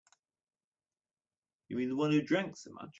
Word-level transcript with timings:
You 1.67 1.77
mean 1.77 1.89
the 1.89 1.95
one 1.95 2.11
who 2.11 2.21
drank 2.23 2.57
so 2.57 2.71
much? 2.71 2.89